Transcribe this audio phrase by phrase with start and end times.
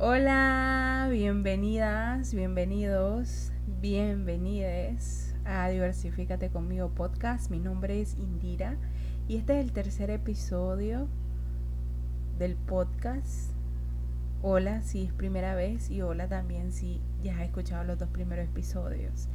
[0.00, 3.50] Hola, bienvenidas, bienvenidos,
[3.80, 7.50] bienvenides a Diversifícate conmigo podcast.
[7.50, 8.76] Mi nombre es Indira
[9.26, 11.08] y este es el tercer episodio
[12.38, 13.50] del podcast.
[14.40, 18.44] Hola si es primera vez y hola también si ya has escuchado los dos primeros
[18.44, 19.26] episodios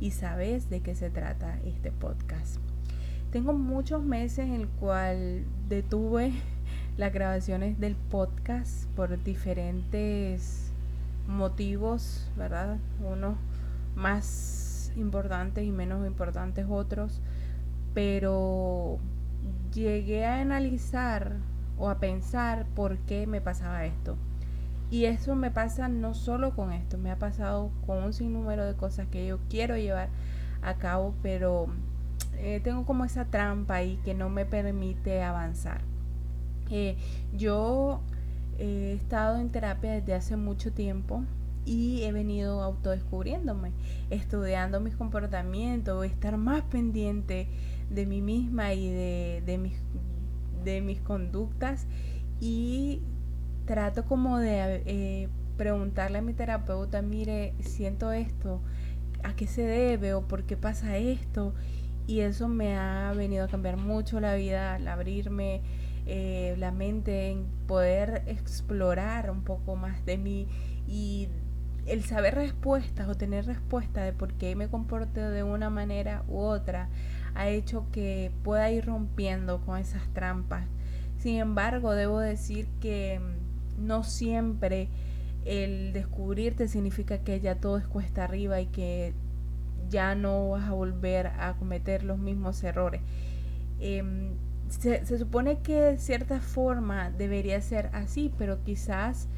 [0.00, 2.58] y sabes de qué se trata este podcast.
[3.32, 6.34] Tengo muchos meses en el cual detuve
[6.96, 10.72] las grabaciones del podcast por diferentes
[11.26, 12.78] motivos, ¿verdad?
[13.00, 13.36] Unos
[13.94, 17.20] más importantes y menos importantes otros,
[17.94, 18.98] pero
[19.72, 21.36] llegué a analizar
[21.78, 24.16] o a pensar por qué me pasaba esto.
[24.90, 28.74] Y eso me pasa no solo con esto, me ha pasado con un sinnúmero de
[28.74, 30.08] cosas que yo quiero llevar
[30.62, 31.68] a cabo, pero
[32.38, 35.89] eh, tengo como esa trampa ahí que no me permite avanzar.
[36.70, 36.96] Eh,
[37.36, 38.00] yo
[38.58, 41.24] he estado en terapia desde hace mucho tiempo
[41.64, 43.72] y he venido autodescubriéndome,
[44.10, 47.48] estudiando mis comportamientos, estar más pendiente
[47.90, 49.74] de mí misma y de, de, mis,
[50.64, 51.86] de mis conductas
[52.40, 53.02] y
[53.66, 58.60] trato como de eh, preguntarle a mi terapeuta, mire, siento esto,
[59.22, 61.54] ¿a qué se debe o por qué pasa esto?
[62.06, 65.60] Y eso me ha venido a cambiar mucho la vida, al abrirme
[66.06, 70.48] eh, la mente, en poder explorar un poco más de mí
[70.88, 71.28] y
[71.86, 76.38] el saber respuestas o tener respuestas de por qué me comporto de una manera u
[76.38, 76.88] otra
[77.34, 80.64] ha hecho que pueda ir rompiendo con esas trampas.
[81.18, 84.88] Sin embargo, debo decir que mm, no siempre
[85.44, 89.14] el descubrirte significa que ya todo es cuesta arriba y que
[89.88, 93.00] ya no vas a volver a cometer los mismos errores.
[93.80, 94.34] Em,
[94.70, 99.28] se, supone que de cierta forma debería ser así, pero quizás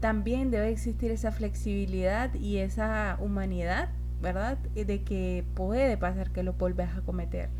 [0.00, 3.90] también debe existir esa flexibilidad y esa humanidad,
[4.22, 4.58] ¿verdad?
[4.74, 7.50] De que puede pasar que lo vuelvas a cometer,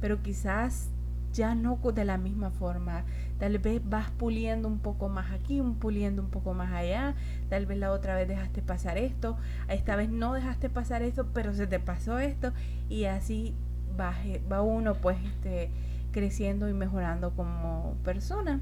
[0.00, 0.90] pero quizás
[1.32, 3.04] ya no de la misma forma.
[3.38, 7.14] Tal vez vas puliendo un poco más aquí, un puliendo un poco más allá.
[7.48, 9.36] Tal vez la otra vez dejaste pasar esto,
[9.68, 12.52] esta vez no dejaste pasar esto, pero se te pasó esto
[12.88, 13.54] y así
[13.98, 14.14] va,
[14.50, 15.70] va uno pues este
[16.12, 18.60] creciendo y mejorando como persona.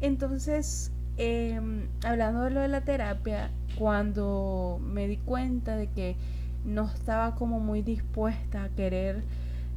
[0.00, 6.16] Entonces, em, hablando de lo de la terapia, cuando me di cuenta de que
[6.64, 9.22] no estaba como muy dispuesta a querer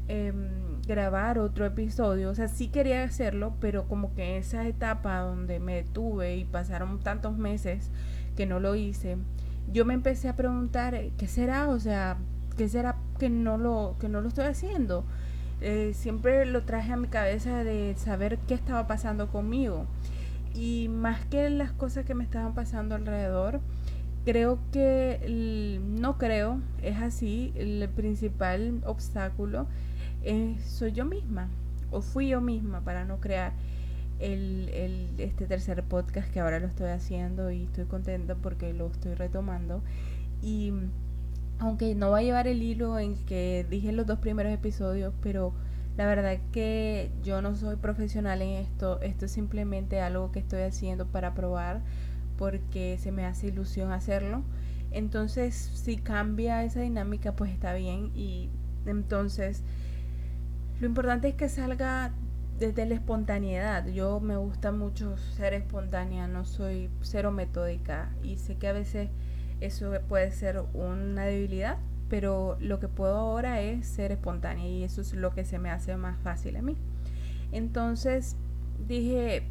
[0.10, 5.60] em, grabar otro episodio, o sea, sí quería hacerlo, pero como que esa etapa donde
[5.62, 7.90] me detuve y pasaron tantos meses
[8.36, 9.18] que no lo hice,
[9.72, 11.70] yo me empecé a preguntar, ¿qué será?
[11.70, 12.18] O sea,
[12.58, 15.06] ¿qué será que no lo, que no lo estoy haciendo?
[15.62, 19.86] Eh, siempre lo traje a mi cabeza de saber qué estaba pasando conmigo.
[20.54, 23.62] Y más que las cosas que me estaban pasando alrededor,
[24.26, 29.68] creo que, no creo, es así, el principal obstáculo
[30.66, 31.50] soy yo misma,
[31.92, 33.52] o fui yo misma para no crear
[34.20, 38.88] el, el, este tercer podcast que ahora lo estoy haciendo y estoy contenta porque lo
[38.88, 39.82] estoy retomando.
[40.42, 40.74] Y
[41.64, 45.14] aunque no va a llevar el hilo en que dije en los dos primeros episodios,
[45.22, 45.54] pero
[45.98, 50.62] la verdad que yo no soy profesional en esto, esto es simplemente algo que estoy
[50.62, 51.82] haciendo para probar
[52.38, 54.44] porque se me hace ilusión hacerlo.
[54.92, 58.50] Entonces, si cambia esa dinámica, pues está bien y
[58.86, 59.64] entonces
[60.80, 62.12] lo importante es que salga
[62.60, 63.88] desde la espontaneidad.
[63.88, 69.10] Yo me gusta mucho ser espontánea, no soy cero metódica y sé que a veces
[69.66, 71.78] eso puede ser una debilidad,
[72.10, 75.70] pero lo que puedo ahora es ser espontánea y eso es lo que se me
[75.70, 76.78] hace más fácil a mí.
[77.52, 78.36] Entonces
[78.88, 79.44] dije,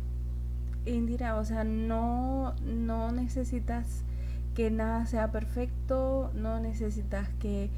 [0.84, 4.05] Indira, o sea, no, no necesitas
[4.55, 7.71] que nada sea perfecto, no necesitas que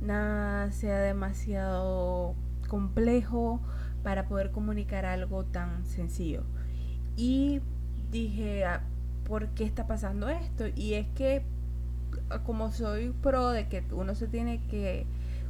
[0.00, 2.34] nada sea demasiado
[2.68, 3.60] complejo
[4.02, 6.44] para poder comunicar algo tan sencillo.
[7.16, 7.60] Y
[8.10, 8.82] dije, ah,
[9.24, 10.64] ¿por qué está pasando esto?
[10.74, 11.44] Y es que
[12.44, 15.06] como soy pro de que uno se tiene que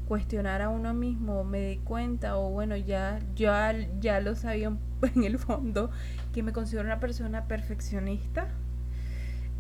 [0.07, 4.77] cuestionar a uno mismo, me di cuenta, o bueno, ya, ya, ya lo sabía
[5.15, 5.91] en el fondo,
[6.33, 8.49] que me considero una persona perfeccionista.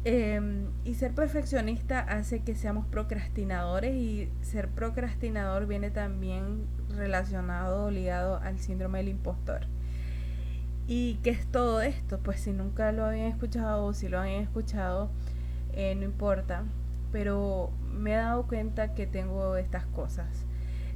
[0.04, 8.36] Em, y ser perfeccionista hace que seamos procrastinadores y ser procrastinador viene también relacionado, ligado
[8.38, 9.66] al síndrome del impostor.
[10.88, 12.18] ¿Y qué es todo esto?
[12.18, 15.10] Pues si nunca lo habían escuchado o si lo habían escuchado,
[15.72, 16.64] eh, no importa
[17.12, 20.46] pero me he dado cuenta que tengo estas cosas,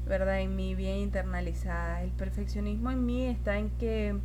[0.06, 0.40] ¿verdad?
[0.40, 2.02] En mí bien internalizada.
[2.02, 4.16] El perfeccionismo en mí está en que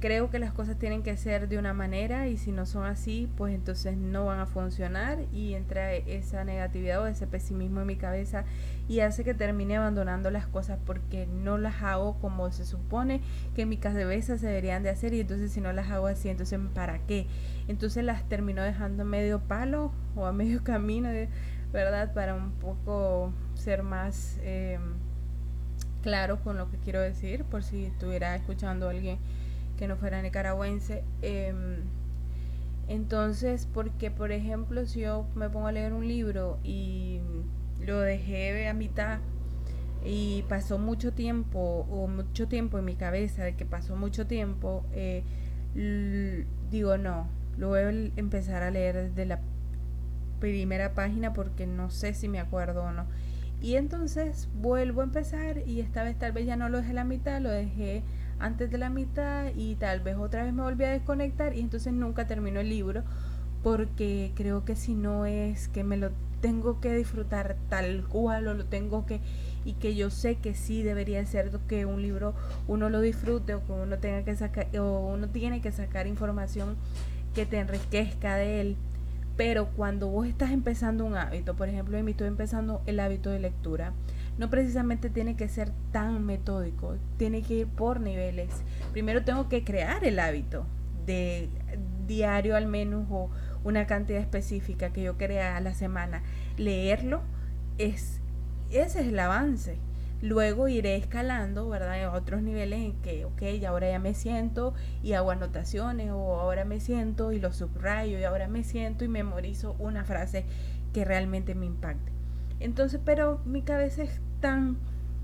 [0.00, 3.30] creo que las cosas tienen que ser de una manera y si no son así,
[3.36, 7.96] pues entonces no van a funcionar y entra esa negatividad o ese pesimismo en mi
[7.96, 8.44] cabeza
[8.88, 13.20] y hace que termine abandonando las cosas porque no las hago como se supone
[13.54, 16.28] que en mi cabeza se deberían de hacer y entonces si no las hago así,
[16.28, 17.26] entonces ¿para qué?
[17.66, 21.08] Entonces las termino dejando medio palo o a medio camino,
[21.72, 22.12] ¿verdad?
[22.12, 24.38] Para un poco ser más...
[24.42, 24.78] Eh,
[26.02, 29.18] claro con lo que quiero decir, por si estuviera escuchando a alguien
[29.76, 31.04] que no fuera nicaragüense.
[31.22, 31.84] Em,
[32.88, 37.20] entonces, porque por ejemplo, si yo me pongo a leer un libro y
[37.84, 39.18] lo dejé a mitad
[40.04, 44.84] y pasó mucho tiempo, o mucho tiempo en mi cabeza, de que pasó mucho tiempo,
[44.92, 45.24] eh,
[46.70, 47.28] digo no,
[47.58, 49.40] lo voy a empezar a leer desde la
[50.40, 53.06] primera página porque no sé si me acuerdo o no.
[53.60, 56.94] Y entonces vuelvo a empezar y esta vez tal vez ya no lo dejé a
[56.94, 58.02] la mitad, lo dejé
[58.38, 61.92] antes de la mitad y tal vez otra vez me volví a desconectar y entonces
[61.92, 63.02] nunca termino el libro
[63.62, 66.10] porque creo que si no es que me lo
[66.40, 69.20] tengo que disfrutar tal cual o lo tengo que
[69.64, 72.34] y que yo sé que sí debería ser que un libro
[72.68, 76.76] uno lo disfrute o que uno tenga que sacar o uno tiene que sacar información
[77.34, 78.76] que te enriquezca de él.
[79.36, 83.38] Pero cuando vos estás empezando un hábito, por ejemplo, me estoy empezando el hábito de
[83.38, 83.92] lectura,
[84.38, 88.50] no precisamente tiene que ser tan metódico, tiene que ir por niveles.
[88.92, 90.66] Primero tengo que crear el hábito
[91.06, 91.48] de
[92.06, 93.30] diario al menos o
[93.64, 96.22] una cantidad específica que yo crea a la semana.
[96.56, 97.22] Leerlo
[97.78, 98.20] es
[98.70, 99.78] ese es el avance.
[100.22, 102.02] Luego iré escalando, ¿verdad?
[102.04, 106.64] A otros niveles en que, ok, ahora ya me siento y hago anotaciones, o ahora
[106.64, 110.46] me siento y lo subrayo, y ahora me siento y memorizo una frase
[110.94, 112.12] que realmente me impacte.
[112.60, 114.76] Entonces, pero mi cabeza es tan,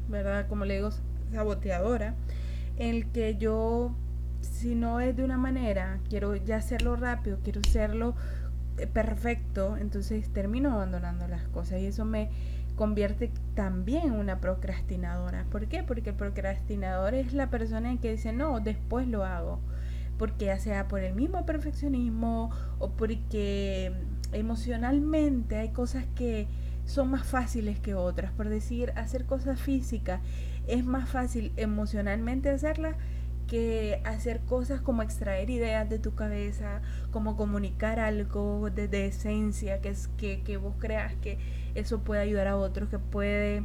[0.08, 0.46] ¿verdad?
[0.48, 0.90] Como le digo,
[1.32, 2.14] saboteadora,
[2.76, 3.94] en el que yo,
[4.40, 8.14] si no es de una manera, quiero ya hacerlo rápido, quiero hacerlo
[8.78, 12.30] eh, perfecto, entonces termino abandonando las cosas y eso me
[12.76, 15.44] convierte también en una procrastinadora.
[15.50, 15.82] ¿Por qué?
[15.82, 19.60] Porque el procrastinador es la persona que dice, no, después lo hago.
[20.18, 23.92] Porque ya sea por el mismo perfeccionismo o porque
[24.32, 26.46] emocionalmente hay cosas que
[26.92, 28.32] son más fáciles que otras.
[28.32, 30.20] Por decir, hacer cosas físicas
[30.66, 32.96] es más fácil emocionalmente hacerlas
[33.48, 36.80] que hacer cosas como extraer ideas de tu cabeza,
[37.10, 41.38] como comunicar algo de, esencia, que, es, que, que, vos creas que
[41.74, 43.64] eso puede ayudar a otros, que puede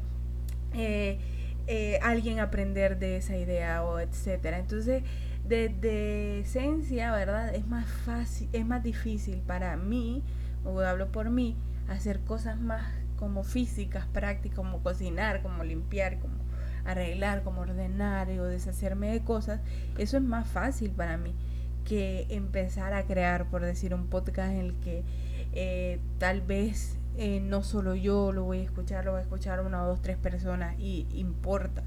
[0.73, 1.19] eh,
[1.67, 4.59] eh, alguien aprender de esa idea o etcétera.
[4.59, 5.03] Entonces,
[5.47, 7.53] de, de, esencia, ¿verdad?
[7.55, 10.23] Es más fácil, es más difícil para mí,
[10.65, 11.55] o hablo por mí,
[11.87, 12.83] hacer cosas más
[13.17, 16.35] como físicas, prácticas, como cocinar, como limpiar, como
[16.85, 19.59] arreglar, como ordenar o deshacerme de cosas,
[19.97, 21.35] eso es más fácil para mí
[21.83, 25.03] que empezar a crear, por decir, un podcast en el que
[25.53, 29.61] eh, tal vez eh, no solo yo lo voy a escuchar, lo voy a escuchar
[29.61, 31.83] una o dos, tres personas y importa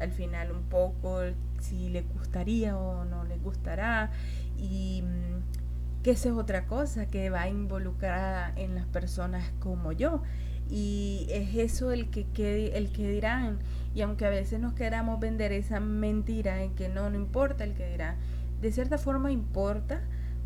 [0.00, 1.20] al final un poco
[1.60, 4.10] si le gustaría o no le gustará
[4.58, 10.22] y mm, que esa es otra cosa que va involucrada en las personas como yo
[10.70, 12.26] y es eso el que,
[12.74, 13.58] el que dirán
[13.94, 17.74] y aunque a veces nos queramos vender esa mentira en que no, no importa el
[17.74, 18.16] que dirán,
[18.60, 20.00] de cierta forma importa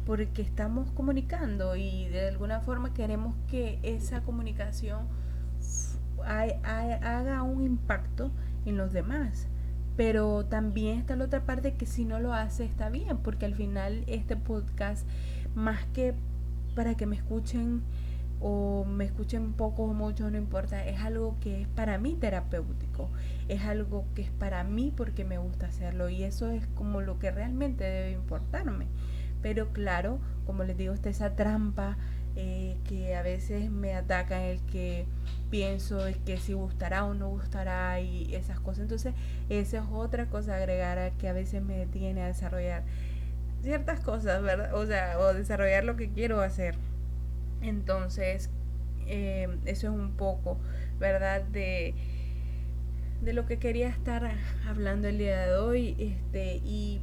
[0.04, 5.06] porque estamos comunicando y de alguna forma queremos que esa comunicación
[6.24, 8.30] haga un impacto
[8.64, 9.46] en los demás.
[9.96, 13.54] Pero también está la otra parte que si no lo hace está bien, porque al
[13.54, 15.06] final este podcast,
[15.54, 16.14] más que
[16.74, 17.82] para que me escuchen
[18.40, 23.10] o me escuchen poco o mucho, no importa, es algo que es para mí terapéutico,
[23.48, 27.18] es algo que es para mí porque me gusta hacerlo y eso es como lo
[27.18, 28.86] que realmente debe importarme.
[29.42, 31.96] Pero claro, como les digo, está esa trampa
[32.36, 35.06] eh, que a veces me ataca en el que
[35.50, 38.82] pienso que si gustará o no gustará y esas cosas.
[38.82, 39.14] Entonces,
[39.48, 42.84] esa es otra cosa agregar que a veces me detiene a desarrollar
[43.62, 44.74] ciertas cosas, ¿verdad?
[44.74, 46.76] O sea, o desarrollar lo que quiero hacer.
[47.62, 48.50] Entonces,
[49.06, 50.58] eh, eso es un poco,
[50.98, 51.42] ¿verdad?
[51.42, 51.94] De,
[53.22, 54.30] de lo que quería estar
[54.66, 57.00] hablando el día de hoy este, y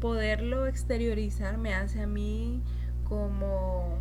[0.00, 2.62] poderlo exteriorizar me hace a mí
[3.04, 3.98] como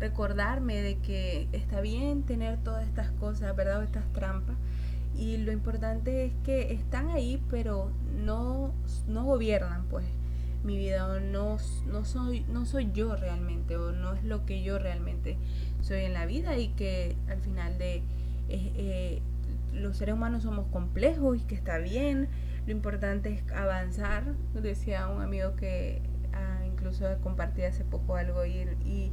[0.00, 3.82] recordarme de que está bien tener todas estas cosas, ¿verdad?
[3.82, 4.56] estas trampas.
[5.16, 7.90] Y lo importante es que están ahí, pero
[8.24, 8.72] no,
[9.08, 10.06] no gobiernan, pues
[10.64, 14.62] mi vida o no, no, soy, no soy yo realmente o no es lo que
[14.62, 15.38] yo realmente
[15.80, 18.02] soy en la vida y que al final de
[18.48, 19.22] eh,
[19.72, 22.28] los seres humanos somos complejos y que está bien
[22.68, 24.34] lo importante es avanzar.
[24.52, 26.02] Decía un amigo que
[26.34, 29.10] ah, incluso compartí hace poco algo y, y,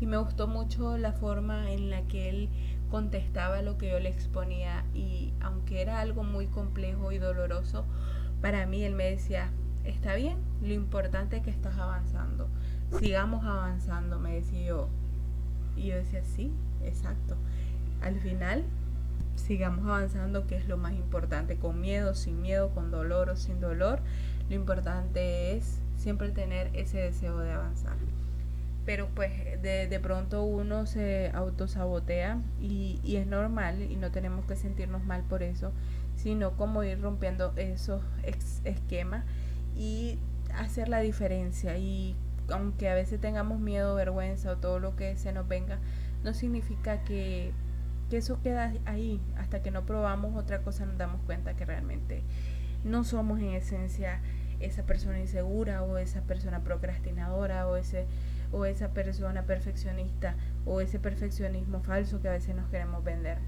[0.00, 2.48] y me gustó mucho la forma en la que él
[2.90, 7.84] contestaba lo que yo le exponía y aunque era algo muy complejo y doloroso,
[8.40, 9.50] para mí él me decía,
[9.84, 12.48] está bien, lo importante es que estás avanzando,
[12.98, 14.88] sigamos avanzando, me decía yo.
[15.76, 16.52] Y yo decía, sí,
[16.84, 17.36] exacto.
[18.00, 18.64] Al final,
[19.36, 23.60] sigamos avanzando, que es lo más importante, con miedo, sin miedo, con dolor o sin
[23.60, 24.00] dolor.
[24.48, 27.96] Lo importante es siempre tener ese deseo de avanzar.
[28.84, 34.44] Pero pues de, de pronto uno se autosabotea y, y es normal y no tenemos
[34.44, 35.72] que sentirnos mal por eso,
[36.16, 38.02] sino como ir rompiendo esos
[38.64, 39.24] esquemas
[39.76, 40.18] y
[40.54, 42.16] hacer la diferencia y
[42.50, 45.78] aunque a veces tengamos miedo, vergüenza o todo lo que se nos venga,
[46.22, 47.52] no significa que,
[48.10, 49.20] que eso queda ahí.
[49.36, 52.22] Hasta que no probamos otra cosa nos damos cuenta que realmente
[52.84, 54.20] no somos en esencia
[54.60, 58.06] esa persona insegura o esa persona procrastinadora o ese
[58.52, 63.38] o esa persona perfeccionista o ese perfeccionismo falso que a veces nos queremos vender.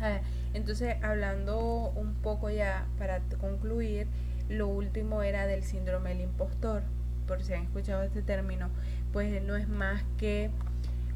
[0.00, 0.20] Ah,
[0.54, 4.08] entonces, hablando un poco ya para concluir,
[4.48, 6.82] lo último era del síndrome del impostor.
[7.26, 8.68] Por si han escuchado este término,
[9.12, 10.50] pues no es más que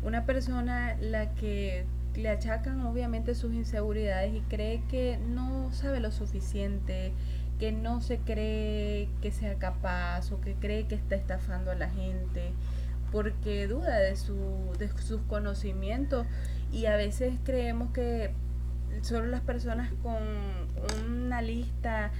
[0.02, 6.11] una persona la que le achacan obviamente sus inseguridades y cree que no sabe lo
[6.11, 7.12] suficiente,
[7.58, 11.90] que no se cree que sea capaz o que cree que está estafando a la
[11.90, 12.52] gente,
[13.12, 14.37] porque duda de, su,
[14.78, 16.26] de sus conocimientos.
[16.73, 18.32] Y a veces creemos que
[19.02, 20.23] solo las personas con
[21.06, 22.11] una lista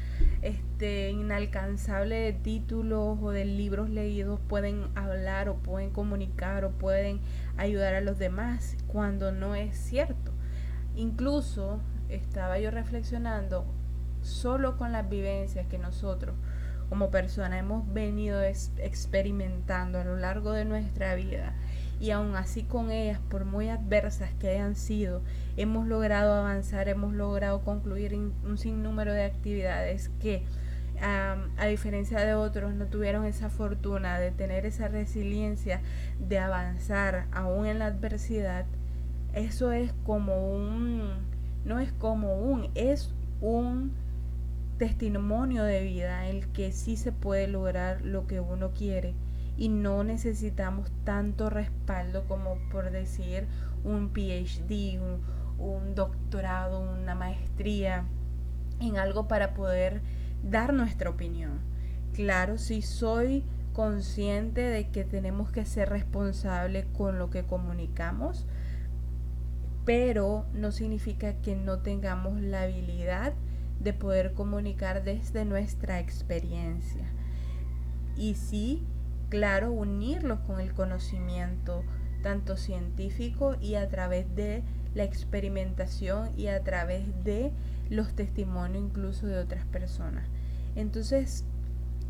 [0.43, 7.21] este, inalcanzable de títulos o de libros leídos pueden hablar o pueden comunicar o pueden
[7.57, 10.33] ayudar a los demás cuando no es cierto.
[10.95, 13.67] Incluso estaba yo reflexionando
[14.23, 16.35] solo con las vivencias que nosotros
[16.89, 21.55] como personas hemos venido experimentando a lo largo de nuestra vida
[22.01, 25.21] y aún así con ellas, por muy adversas que hayan sido,
[25.57, 30.45] hemos logrado avanzar, hemos logrado concluir un sinnúmero de actividades que
[31.01, 35.81] a diferencia de otros no tuvieron esa fortuna de tener esa resiliencia
[36.19, 38.67] de avanzar aún en la adversidad,
[39.35, 41.11] eso es como un,
[41.65, 43.93] no es como un, es un
[44.79, 49.15] testimonio de vida, el que sí se puede lograr lo que uno quiere.
[49.57, 53.47] Y no necesitamos tanto respaldo como por decir
[53.85, 55.01] un PhD,
[55.59, 58.05] un, doctorado, una maestría
[58.81, 60.01] en algo para poder
[60.43, 61.61] dar nuestra opinión.
[62.13, 68.47] Claro, si soy consciente de que tenemos que ser responsables con lo que comunicamos,
[69.85, 73.35] pero no significa que no tengamos la habilidad
[73.81, 77.07] de poder comunicar desde nuestra experiencia.
[78.17, 78.83] Y sí,
[79.29, 81.85] claro, unirlos con el conocimiento
[82.23, 84.63] tanto científico y a través de
[84.95, 87.53] la experimentación y a través de
[87.91, 90.27] los testimonios incluso de otras personas.
[90.77, 91.45] Entonces,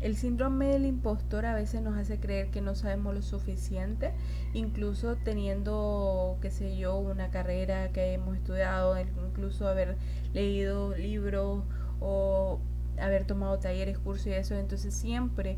[0.01, 4.13] el síndrome del impostor a veces nos hace creer que no sabemos lo suficiente,
[4.53, 9.97] incluso teniendo, qué sé yo, una carrera que hemos estudiado, incluso haber
[10.33, 11.63] leído libros
[11.99, 12.59] o
[12.97, 14.55] haber tomado talleres, cursos y eso.
[14.55, 15.57] Entonces siempre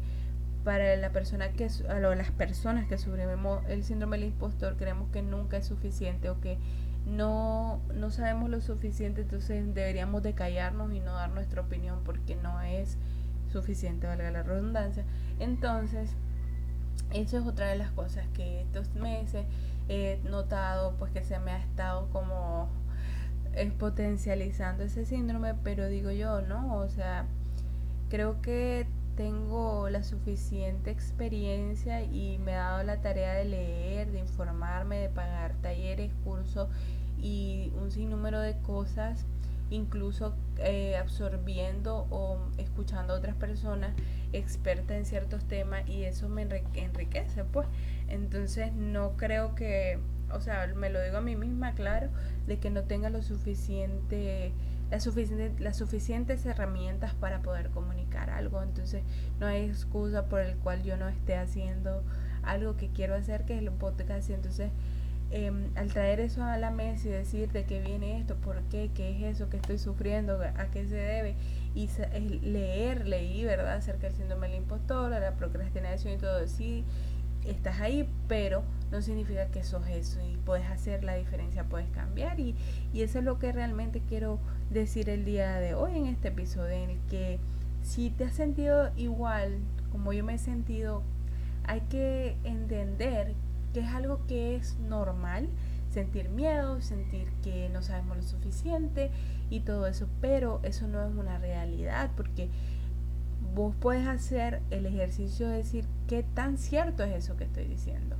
[0.63, 5.21] para la persona que a las personas que sufrimos el síndrome del impostor creemos que
[5.23, 6.57] nunca es suficiente o que
[7.05, 12.35] no, no sabemos lo suficiente, entonces deberíamos de callarnos y no dar nuestra opinión porque
[12.35, 12.97] no es
[13.51, 15.03] suficiente, valga la redundancia.
[15.39, 16.11] Entonces,
[17.13, 19.45] eso es otra de las cosas que estos meses
[19.89, 22.69] he notado, pues que se me ha estado como
[23.53, 26.77] es potencializando ese síndrome, pero digo yo, ¿no?
[26.77, 27.25] O sea,
[28.09, 34.19] creo que tengo la suficiente experiencia y me he dado la tarea de leer, de
[34.19, 36.69] informarme, de pagar talleres, cursos
[37.21, 39.25] y un sinnúmero de cosas,
[39.69, 43.93] incluso eh, absorbiendo o escuchando a otras personas
[44.33, 47.67] expertas en ciertos temas y eso me enriquece, pues.
[48.07, 49.99] Entonces no creo que,
[50.33, 52.09] o sea, me lo digo a mí misma, claro,
[52.47, 54.51] de que no tenga lo suficiente
[54.91, 58.61] las, suficiente, las suficientes herramientas para poder comunicar algo.
[58.61, 59.03] Entonces
[59.39, 62.03] no hay excusa por el cual yo no esté haciendo
[62.43, 64.29] algo que quiero hacer, que es el podcast.
[64.29, 64.69] Entonces
[65.31, 68.91] em, al traer eso a la mesa y decir de qué viene esto, por qué,
[68.93, 71.35] qué es eso que estoy sufriendo, a qué se debe,
[71.73, 71.89] y
[72.41, 76.83] leer, leí, ¿verdad?, acerca del síndrome del impostor, la procrastinación y todo, sí,
[77.45, 82.39] estás ahí, pero no significa que sos eso y puedes hacer la diferencia, puedes cambiar
[82.39, 82.55] y,
[82.93, 86.71] y eso es lo que realmente quiero decir el día de hoy en este episodio
[86.71, 87.39] en el que
[87.81, 89.59] si te has sentido igual
[89.91, 91.03] como yo me he sentido,
[91.63, 93.33] hay que entender
[93.73, 95.49] que es algo que es normal,
[95.89, 99.11] sentir miedo, sentir que no sabemos lo suficiente
[99.49, 102.49] y todo eso, pero eso no es una realidad porque
[103.53, 108.15] vos puedes hacer el ejercicio de decir qué tan cierto es eso que estoy diciendo.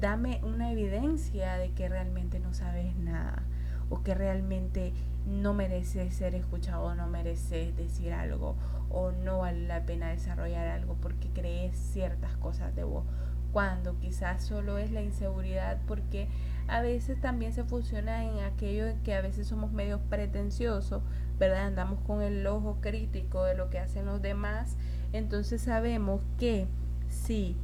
[0.00, 3.42] Dame una evidencia de que realmente no sabes nada
[3.90, 4.92] o que realmente
[5.26, 8.56] no mereces ser escuchado no mereces decir algo
[8.90, 13.04] o no vale la pena desarrollar algo porque crees ciertas cosas de vos
[13.52, 16.28] cuando quizás solo es la inseguridad porque
[16.68, 21.02] a veces también se funciona en aquello que a veces somos medios pretenciosos,
[21.38, 21.66] ¿verdad?
[21.66, 24.76] Andamos con el ojo crítico de lo que hacen los demás,
[25.12, 26.66] entonces sabemos que
[27.08, 27.56] si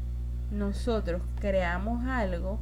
[0.50, 2.58] nosotros creamos algo,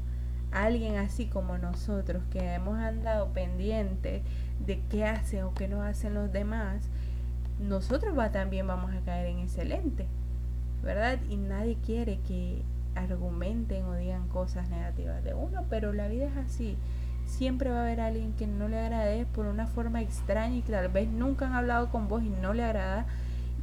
[0.50, 4.22] alguien así como nosotros que hemos andado pendiente
[4.64, 6.88] de qué hacen o qué no hacen los demás,
[7.60, 10.06] nosotros va, también vamos a caer en excelente,
[10.82, 11.18] ¿verdad?
[11.28, 12.62] Y nadie quiere que
[12.94, 16.76] argumenten o digan cosas negativas de uno, pero la vida es así.
[17.32, 20.72] Siempre va a haber alguien que no le agrade por una forma extraña y que
[20.72, 23.06] tal vez nunca han hablado con vos y no le agrada.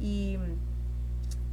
[0.00, 0.38] Y,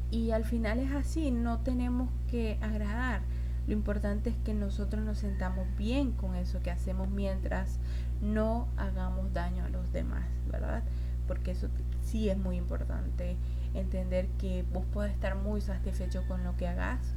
[0.09, 3.21] y al final es así, no tenemos que agradar.
[3.67, 7.77] Lo importante es que nosotros nos sentamos bien con eso que hacemos mientras
[8.19, 10.81] no hagamos daño a los demás, ¿verdad?
[11.27, 11.67] Porque eso
[12.01, 13.37] sí es muy importante
[13.75, 17.13] entender que vos puedes estar muy satisfecho con lo que hagas,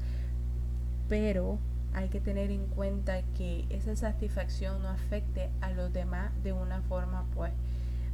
[1.09, 1.59] pero
[1.95, 6.83] hay que tener en cuenta que esa satisfacción no afecte a los demás de una
[6.83, 7.53] forma pues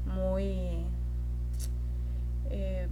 [0.06, 0.86] muy
[2.50, 2.88] eh,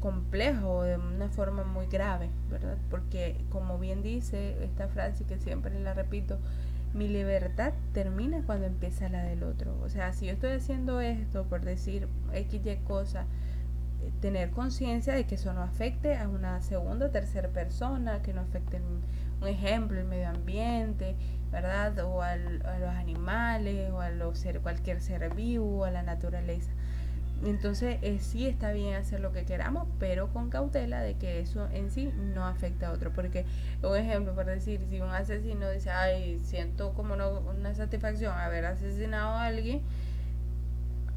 [0.00, 2.76] compleja o de una forma muy grave, ¿verdad?
[2.90, 6.38] Porque como bien dice esta frase que siempre la repito,
[6.92, 9.76] mi libertad termina cuando empieza la del otro.
[9.82, 13.22] O sea, si yo estoy haciendo esto por decir X, Y cosa,
[14.02, 18.32] eh, tener conciencia de que eso no afecte a una segunda o tercera persona, que
[18.32, 18.80] no afecte
[19.44, 21.16] un ejemplo, el medio ambiente,
[21.52, 21.98] ¿verdad?
[22.00, 26.72] O a los animales, o a los ser, cualquier ser vivo, a la naturaleza.
[27.44, 31.68] Entonces eh, sí está bien hacer lo que queramos, pero con cautela de que eso
[31.72, 33.12] en sí no afecta a otro.
[33.12, 33.44] Porque,
[33.82, 39.34] un ejemplo, por decir, si un asesino dice, ay, siento como una satisfacción haber asesinado
[39.34, 39.82] a alguien,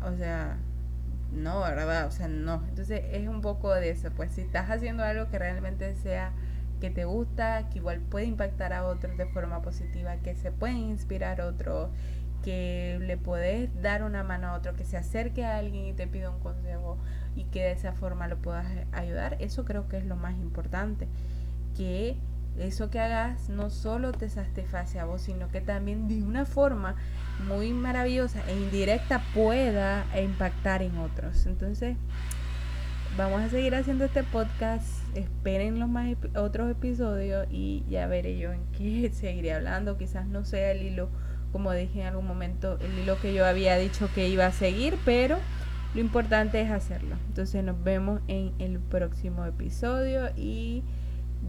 [0.03, 0.57] o sea,
[1.31, 2.07] no, ¿verdad?
[2.07, 2.63] O sea, no.
[2.67, 4.09] Entonces es un poco de eso.
[4.11, 6.33] Pues si estás haciendo algo que realmente sea
[6.79, 10.73] que te gusta, que igual puede impactar a otros de forma positiva, que se puede
[10.73, 11.91] inspirar a otro,
[12.43, 16.07] que le puedes dar una mano a otro, que se acerque a alguien y te
[16.07, 16.97] pida un consejo
[17.35, 21.07] y que de esa forma lo puedas ayudar, eso creo que es lo más importante,
[21.75, 22.17] que
[22.57, 26.95] eso que hagas no solo te satisface a vos, sino que también de una forma
[27.47, 31.45] muy maravillosa e indirecta pueda impactar en otros.
[31.45, 31.97] Entonces,
[33.15, 34.85] vamos a seguir haciendo este podcast.
[35.15, 39.97] Esperen los más otros episodios y ya veré yo en qué seguiré hablando.
[39.97, 41.09] Quizás no sea el hilo,
[41.51, 44.97] como dije en algún momento, el hilo que yo había dicho que iba a seguir,
[45.05, 45.37] pero
[45.93, 47.15] lo importante es hacerlo.
[47.27, 50.83] Entonces nos vemos en el próximo episodio y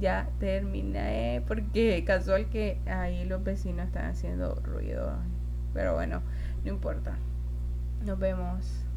[0.01, 5.17] ya terminé porque casual que ahí los vecinos están haciendo ruido.
[5.75, 6.23] Pero bueno,
[6.65, 7.17] no importa.
[8.05, 8.88] Nos vemos.